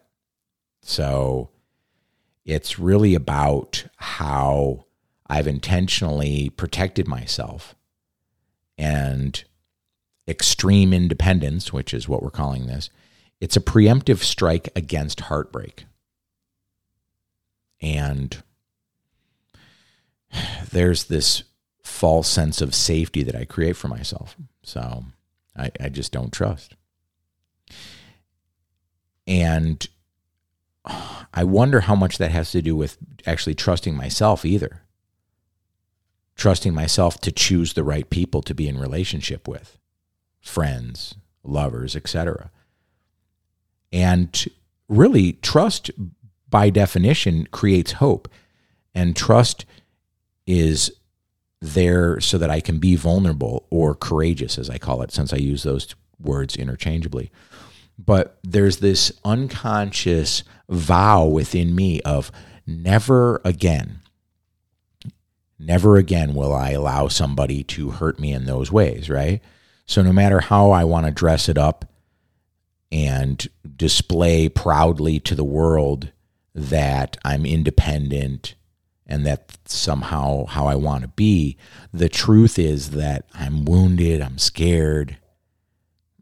So 0.82 1.50
it's 2.44 2.78
really 2.78 3.14
about 3.14 3.86
how 3.96 4.86
I've 5.26 5.48
intentionally 5.48 6.50
protected 6.50 7.08
myself 7.08 7.74
and 8.78 9.42
extreme 10.26 10.92
independence, 10.92 11.72
which 11.72 11.92
is 11.92 12.08
what 12.08 12.22
we're 12.22 12.30
calling 12.30 12.66
this. 12.66 12.90
It's 13.40 13.56
a 13.56 13.60
preemptive 13.60 14.18
strike 14.18 14.68
against 14.76 15.20
heartbreak. 15.22 15.86
And 17.80 18.42
there's 20.70 21.04
this 21.04 21.44
false 21.82 22.28
sense 22.28 22.60
of 22.60 22.74
safety 22.74 23.22
that 23.22 23.34
I 23.34 23.44
create 23.44 23.76
for 23.76 23.88
myself. 23.88 24.36
So 24.62 25.04
I, 25.56 25.70
I 25.80 25.88
just 25.88 26.12
don't 26.12 26.32
trust. 26.32 26.74
And 29.26 29.86
I 31.32 31.44
wonder 31.44 31.80
how 31.80 31.94
much 31.94 32.18
that 32.18 32.30
has 32.30 32.50
to 32.52 32.62
do 32.62 32.74
with 32.74 32.96
actually 33.26 33.54
trusting 33.54 33.96
myself, 33.96 34.44
either. 34.44 34.82
Trusting 36.36 36.74
myself 36.74 37.20
to 37.20 37.32
choose 37.32 37.74
the 37.74 37.84
right 37.84 38.08
people 38.08 38.42
to 38.42 38.54
be 38.54 38.66
in 38.66 38.78
relationship 38.78 39.46
with, 39.46 39.78
friends, 40.40 41.14
lovers, 41.44 41.94
etc. 41.94 42.50
And 43.92 44.46
really, 44.88 45.34
trust 45.34 45.90
by 46.48 46.70
definition 46.70 47.46
creates 47.52 47.92
hope. 47.92 48.28
And 48.94 49.14
trust 49.14 49.66
is 50.50 50.92
there 51.60 52.18
so 52.20 52.36
that 52.38 52.50
I 52.50 52.60
can 52.60 52.78
be 52.78 52.96
vulnerable 52.96 53.66
or 53.70 53.94
courageous, 53.94 54.58
as 54.58 54.68
I 54.68 54.78
call 54.78 55.02
it, 55.02 55.12
since 55.12 55.32
I 55.32 55.36
use 55.36 55.62
those 55.62 55.94
words 56.18 56.56
interchangeably. 56.56 57.30
But 57.96 58.38
there's 58.42 58.78
this 58.78 59.12
unconscious 59.24 60.42
vow 60.68 61.26
within 61.26 61.74
me 61.74 62.00
of 62.00 62.32
never 62.66 63.40
again, 63.44 64.00
never 65.58 65.96
again 65.96 66.34
will 66.34 66.52
I 66.52 66.70
allow 66.70 67.08
somebody 67.08 67.62
to 67.64 67.90
hurt 67.90 68.18
me 68.18 68.32
in 68.32 68.46
those 68.46 68.72
ways, 68.72 69.08
right? 69.08 69.40
So 69.86 70.02
no 70.02 70.12
matter 70.12 70.40
how 70.40 70.72
I 70.72 70.84
want 70.84 71.06
to 71.06 71.12
dress 71.12 71.48
it 71.48 71.58
up 71.58 71.84
and 72.90 73.46
display 73.76 74.48
proudly 74.48 75.20
to 75.20 75.34
the 75.34 75.44
world 75.44 76.10
that 76.54 77.16
I'm 77.24 77.46
independent 77.46 78.54
and 79.10 79.26
that 79.26 79.58
somehow 79.66 80.46
how 80.46 80.66
I 80.66 80.76
want 80.76 81.02
to 81.02 81.08
be. 81.08 81.56
The 81.92 82.08
truth 82.08 82.58
is 82.58 82.92
that 82.92 83.26
I'm 83.34 83.64
wounded, 83.64 84.22
I'm 84.22 84.38
scared. 84.38 85.18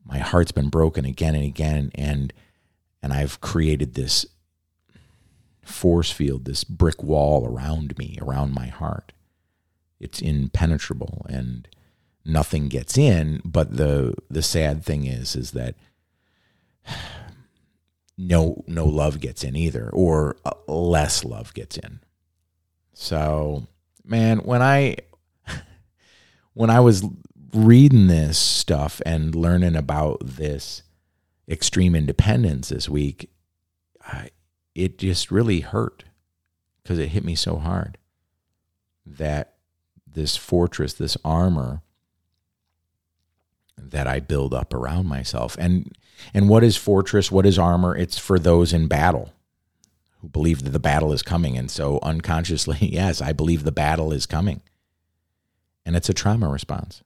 My 0.05 0.19
heart's 0.19 0.53
been 0.53 0.71
broken 0.71 1.05
again 1.05 1.35
and 1.35 1.45
again 1.45 1.93
and 1.95 2.33
and 3.03 3.13
I've 3.13 3.41
created 3.41 3.95
this 3.95 4.27
force 5.63 6.11
field, 6.11 6.47
this 6.47 6.65
brick 6.65 7.03
wall 7.03 7.47
around 7.47 7.97
me, 7.97 8.19
around 8.21 8.55
my 8.55 8.67
heart. 8.67 9.13
It's 10.01 10.21
impenetrable 10.21 11.27
and 11.29 11.69
nothing 12.25 12.69
gets 12.69 12.97
in, 12.97 13.43
but 13.45 13.77
the 13.77 14.15
the 14.31 14.43
sad 14.43 14.83
thing 14.83 15.05
is 15.05 15.37
is 15.37 15.51
that 15.51 15.75
no 18.17 18.65
no 18.67 18.87
love 18.87 19.21
gets 19.21 19.45
in 19.45 19.55
either 19.57 19.91
or 19.91 20.37
uh, 20.47 20.53
less 20.67 21.23
love 21.23 21.53
gets 21.53 21.77
in 21.77 22.01
so, 23.01 23.69
man, 24.05 24.39
when 24.39 24.61
I 24.61 24.97
when 26.55 26.69
I 26.69 26.81
was 26.81 27.05
reading 27.55 28.09
this 28.09 28.37
stuff 28.37 29.01
and 29.07 29.37
learning 29.37 29.77
about 29.77 30.19
this 30.25 30.83
extreme 31.49 31.95
independence 31.95 32.71
this 32.71 32.89
week, 32.89 33.31
I, 34.05 34.31
it 34.75 34.99
just 34.99 35.31
really 35.31 35.61
hurt 35.61 36.07
because 36.83 36.99
it 36.99 37.11
hit 37.11 37.23
me 37.23 37.37
so 37.37 37.59
hard 37.59 37.99
that 39.07 39.55
this 40.05 40.37
fortress, 40.37 40.93
this 40.93 41.17
armor 41.25 41.83
that 43.77 44.09
I 44.09 44.19
build 44.19 44.53
up 44.53 44.75
around 44.75 45.07
myself. 45.07 45.57
And 45.61 45.97
and 46.35 46.49
what 46.49 46.65
is 46.65 46.77
fortress? 46.77 47.31
What 47.31 47.47
is 47.47 47.61
armor? 47.61 47.97
It's 47.97 48.19
for 48.19 48.41
those 48.41 48.73
in 48.73 48.89
battle 48.89 49.33
believe 50.33 50.65
that 50.65 50.71
the 50.71 50.79
battle 50.79 51.13
is 51.13 51.23
coming. 51.23 51.57
And 51.57 51.71
so 51.71 51.99
unconsciously, 52.03 52.79
yes, 52.93 53.21
I 53.21 53.33
believe 53.33 53.65
the 53.65 53.73
battle 53.73 54.13
is 54.13 54.27
coming. 54.27 54.63
And 55.85 55.97
it's 55.97 56.09
a 56.09 56.15
trauma 56.15 56.49
response. 56.49 57.03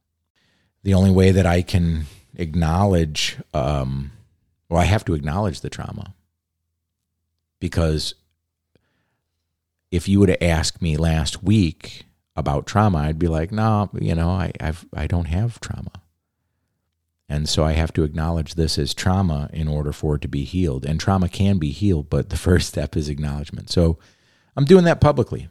The 0.83 0.95
only 0.95 1.11
way 1.11 1.31
that 1.31 1.47
I 1.47 1.63
can 1.63 2.07
acknowledge, 2.35 3.37
um, 3.55 4.11
well, 4.69 4.81
I 4.81 4.85
have 4.85 5.05
to 5.05 5.15
acknowledge 5.15 5.61
the 5.61 5.71
trauma. 5.71 6.15
Because 7.61 8.15
if 9.93 10.09
you 10.09 10.19
would 10.19 10.31
have 10.31 10.43
asked 10.43 10.83
me 10.83 10.97
last 10.97 11.45
week 11.45 12.07
about 12.35 12.67
trauma, 12.67 12.99
I'd 12.99 13.19
be 13.19 13.29
like, 13.29 13.53
no, 13.53 13.89
you 13.95 14.15
know, 14.17 14.31
I, 14.31 14.51
I've, 14.59 14.85
I 14.93 15.07
don't 15.07 15.27
have 15.27 15.61
trauma. 15.61 16.02
And 17.33 17.49
so 17.49 17.65
I 17.65 17.73
have 17.73 17.95
to 17.95 18.03
acknowledge 18.03 18.57
this 18.57 18.77
as 18.77 18.93
trauma 18.93 19.49
in 19.55 19.67
order 19.67 19.91
for 19.91 20.17
it 20.17 20.21
to 20.21 20.29
be 20.29 20.45
healed. 20.45 20.85
And 20.85 21.01
trauma 21.01 21.31
can 21.31 21.57
be 21.57 21.71
healed, 21.71 22.11
but 22.11 22.29
the 22.29 22.37
first 22.49 22.69
step 22.69 22.95
is 22.95 23.09
acknowledgement. 23.09 23.71
So 23.71 23.97
I'm 24.55 24.67
doing 24.67 24.85
that 24.85 25.01
publicly. 25.01 25.49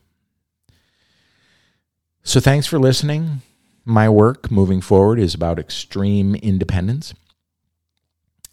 So 2.21 2.39
thanks 2.39 2.67
for 2.67 2.77
listening. 2.77 3.41
My 3.83 4.07
work 4.09 4.51
moving 4.51 4.79
forward 4.79 5.17
is 5.17 5.33
about 5.33 5.57
extreme 5.57 6.35
independence 6.35 7.15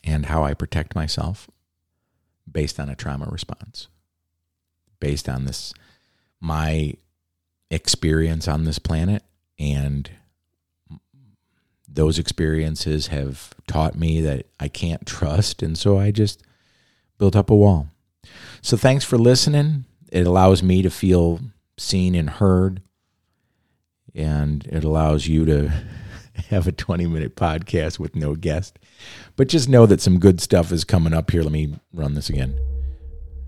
and 0.03 0.25
how 0.25 0.43
I 0.43 0.55
protect 0.55 0.95
myself 0.95 1.51
based 2.51 2.81
on 2.81 2.89
a 2.89 2.97
trauma 2.97 3.27
response, 3.31 3.89
based 5.01 5.29
on 5.29 5.45
this, 5.45 5.75
my 6.41 6.95
experience 7.71 8.49
on 8.49 8.65
this 8.65 8.79
planet 8.79 9.23
and 9.59 10.11
those 11.91 12.19
experiences 12.19 13.09
have 13.09 13.55
taught 13.67 13.95
me 13.95 14.21
that 14.21 14.47
I 14.61 14.69
can't 14.69 15.07
trust. 15.07 15.63
And 15.63 15.77
so 15.77 15.99
I 15.99 16.11
just 16.11 16.43
built 17.19 17.35
up 17.35 17.51
a 17.51 17.57
wall. 17.57 17.89
So 18.63 18.77
thanks 18.77 19.05
for 19.05 19.19
listening. 19.19 19.85
It 20.13 20.27
allows 20.27 20.63
me 20.63 20.83
to 20.83 20.91
feel 20.91 21.41
seen 21.77 22.15
and 22.15 22.31
heard. 22.31 22.83
And 24.15 24.67
it 24.67 24.85
allows 24.85 25.27
you 25.27 25.45
to 25.47 25.69
have 26.49 26.67
a 26.67 26.73
20 26.73 27.07
minute 27.07 27.37
podcast 27.37 27.99
with 27.99 28.15
no 28.15 28.35
guest. 28.35 28.79
But 29.37 29.49
just 29.49 29.69
know 29.69 29.87
that 29.87 30.01
some 30.01 30.19
good 30.19 30.41
stuff 30.41 30.73
is 30.73 30.85
coming 30.85 31.15
up 31.15 31.31
here. 31.31 31.43
Let 31.43 31.53
me 31.53 31.75
run 31.93 32.15
this 32.15 32.29
again 32.29 32.59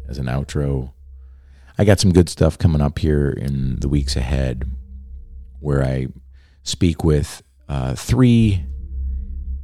as 0.08 0.18
an 0.18 0.26
outro. 0.26 0.92
I 1.78 1.84
got 1.84 2.00
some 2.00 2.12
good 2.12 2.28
stuff 2.28 2.58
coming 2.58 2.82
up 2.82 2.98
here 2.98 3.30
in 3.30 3.80
the 3.80 3.88
weeks 3.88 4.16
ahead 4.16 4.70
where 5.60 5.84
I 5.84 6.08
speak 6.62 7.04
with 7.04 7.42
uh, 7.70 7.94
three 7.94 8.64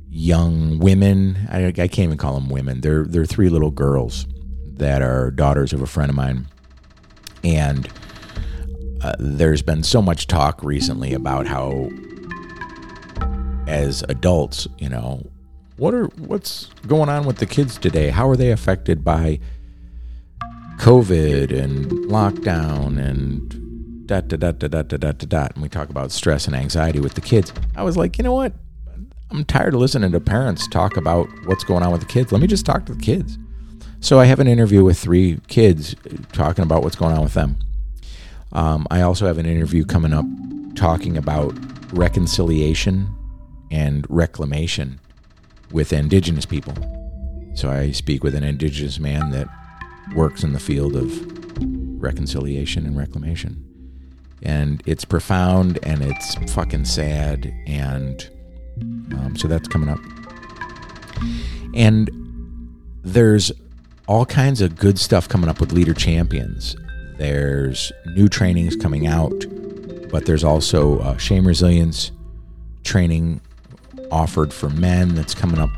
young 0.09 0.79
women. 0.79 1.37
I, 1.51 1.67
I, 1.67 1.73
can't 1.73 1.99
even 1.99 2.19
call 2.19 2.35
them 2.35 2.49
women. 2.49 2.81
They're 2.81 3.05
they're 3.05 3.27
three 3.27 3.49
little 3.49 3.73
girls 3.73 4.27
that 4.75 5.03
are 5.03 5.33
daughters 5.33 5.73
of 5.73 5.83
a 5.83 5.87
friend 5.87 6.09
of 6.09 6.15
mine, 6.15 6.47
and 7.43 7.89
uh, 9.03 9.15
there's 9.19 9.61
been 9.61 9.83
so 9.83 10.01
much 10.01 10.29
talk 10.29 10.63
recently 10.63 11.15
about 11.15 11.49
how, 11.49 11.91
as 13.67 14.05
adults, 14.09 14.69
you 14.79 14.89
know, 14.89 15.29
what 15.77 15.93
are 15.93 16.07
what's 16.19 16.67
going 16.87 17.09
on 17.09 17.27
with 17.27 17.39
the 17.39 17.47
kids 17.47 17.77
today? 17.77 18.11
How 18.11 18.29
are 18.29 18.37
they 18.37 18.53
affected 18.53 19.05
by 19.05 19.41
COVID 20.79 21.53
and 21.53 21.87
lockdown 22.09 23.05
and 23.05 23.66
dot, 24.07 24.29
dot, 24.29 24.41
dot, 24.41 24.59
dot, 24.59 24.71
dot, 24.71 24.89
dot, 24.89 25.01
dot, 25.01 25.29
dot. 25.29 25.53
And 25.55 25.63
we 25.63 25.69
talk 25.69 25.89
about 25.89 26.13
stress 26.13 26.47
and 26.47 26.55
anxiety 26.57 27.01
with 27.01 27.15
the 27.15 27.21
kids. 27.21 27.53
I 27.75 27.83
was 27.83 27.97
like, 27.97 28.19
you 28.19 28.25
know 28.25 28.35
what? 28.35 28.53
I'm 29.31 29.45
tired 29.45 29.75
of 29.75 29.81
listening 29.81 30.13
to 30.13 30.21
parents 30.21 30.69
talk 30.69 30.97
about 30.97 31.29
what's 31.47 31.65
going 31.65 31.83
on 31.83 31.91
with 31.91 32.01
the 32.01 32.07
kids. 32.07 32.31
Let 32.31 32.41
me 32.41 32.47
just 32.47 32.65
talk 32.65 32.87
to 32.87 32.95
the 32.95 33.03
kids. 33.03 33.39
So 34.01 34.21
I 34.21 34.27
have 34.27 34.39
an 34.39 34.47
interview 34.47 34.85
with 34.85 34.99
three 34.99 35.41
kids 35.49 35.95
uh, 35.95 36.17
talking 36.33 36.63
about 36.63 36.83
what's 36.83 36.97
going 36.97 37.17
on 37.17 37.23
with 37.23 37.35
them. 37.35 37.59
Um, 38.53 38.87
I 38.91 39.03
also 39.03 39.27
have 39.27 39.39
an 39.39 39.47
interview 39.47 39.85
coming 39.85 40.13
up 40.13 40.25
talking 40.77 41.17
about 41.17 41.55
reconciliation 41.93 43.09
and 43.71 44.07
reclamation 44.09 45.01
with 45.73 45.93
indigenous 45.93 46.47
people. 46.47 46.75
So 47.55 47.71
I 47.71 47.91
speak 47.91 48.23
with 48.23 48.35
an 48.35 48.45
indigenous 48.45 49.01
man 49.01 49.31
that 49.31 49.49
works 50.15 50.45
in 50.45 50.53
the 50.53 50.61
field 50.61 50.95
of 50.95 51.11
reconciliation 52.01 52.87
and 52.87 52.97
reclamation 52.97 53.65
and 54.43 54.83
it's 54.87 55.05
profound 55.05 55.79
and 55.83 56.03
it's 56.03 56.35
fucking 56.53 56.85
sad 56.85 57.53
and 57.67 58.31
um, 59.13 59.35
so 59.37 59.49
that's 59.49 59.69
coming 59.69 59.89
up 59.89 59.99
and 61.75 62.11
there's 63.03 63.53
all 64.07 64.27
kinds 64.27 64.61
of 64.61 64.77
good 64.77 64.99
stuff 64.99 65.29
coming 65.29 65.49
up 65.49 65.61
with 65.61 65.73
leader 65.73 65.95
champions 65.95 66.77
there's 67.19 67.91
new 68.15 68.29
trainings 68.29 68.77
coming 68.77 69.07
out 69.07 69.45
but 70.11 70.27
there's 70.27 70.45
also 70.45 70.99
uh, 71.01 71.17
shame 71.17 71.47
resilience 71.47 72.13
training 72.85 73.41
offered 74.11 74.53
for 74.53 74.69
men 74.71 75.15
that's 75.15 75.35
coming 75.35 75.59
up 75.59 75.71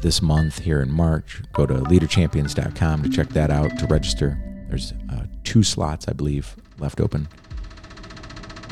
this 0.00 0.22
month 0.22 0.58
here 0.60 0.80
in 0.80 0.90
March. 0.90 1.42
Go 1.52 1.66
to 1.66 1.74
leaderchampions.com 1.74 3.02
to 3.02 3.08
check 3.08 3.28
that 3.30 3.50
out 3.50 3.78
to 3.78 3.86
register. 3.86 4.38
There's 4.68 4.92
uh, 5.12 5.24
two 5.44 5.62
slots, 5.62 6.08
I 6.08 6.12
believe, 6.12 6.56
left 6.78 7.00
open. 7.00 7.28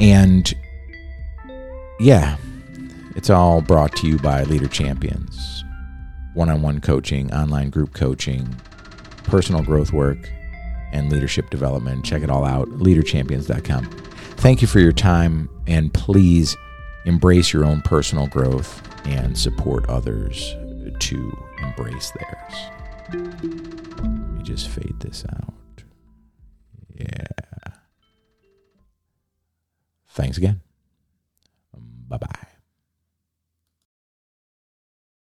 And 0.01 0.53
yeah, 2.01 2.37
it's 3.17 3.31
all 3.31 3.61
brought 3.61 3.95
to 3.97 4.07
you 4.07 4.19
by 4.19 4.45
Leader 4.45 4.69
Champions 4.69 5.65
one 6.39 6.49
on 6.49 6.63
one 6.63 6.81
coaching, 6.81 7.33
online 7.35 7.69
group 7.69 7.93
coaching, 7.95 8.49
personal 9.25 9.61
growth 9.61 9.93
work, 9.93 10.31
and 10.93 11.11
leadership 11.11 11.51
development. 11.51 12.05
Check 12.05 12.23
it 12.23 12.31
all 12.31 12.45
out, 12.45 12.69
leaderchampions.com. 12.69 13.85
Thank 14.37 14.63
you 14.63 14.69
for 14.69 14.79
your 14.79 14.93
time, 14.93 15.49
and 15.67 15.93
please 15.93 16.57
embrace 17.07 17.53
your 17.53 17.65
own 17.65 17.83
personal 17.83 18.29
growth 18.29 18.81
and 19.05 19.37
support 19.37 19.85
others 19.89 20.55
to 21.01 21.47
embrace 21.61 22.13
theirs. 22.13 22.55
Let 24.01 24.05
me 24.05 24.43
just 24.45 24.69
fade 24.69 25.01
this 25.01 25.25
out. 25.35 25.83
Yeah. 26.95 27.38
Thanks 30.19 30.37
again. 30.37 30.61
Bye 32.09 32.19
bye. 32.19 32.48